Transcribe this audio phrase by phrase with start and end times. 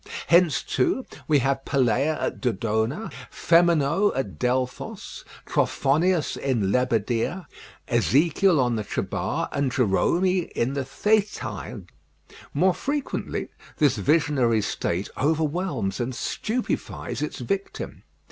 [0.29, 7.45] Hence, too, we have Peleia at Dodona, Phemonoe at Delphos, Trophonius in Lebadea,
[7.87, 10.25] Ezekiel on the Chebar, and Jerome
[10.55, 11.85] in the Thetais.
[12.51, 18.01] More frequently this visionary state overwhelms and stupefies its victim.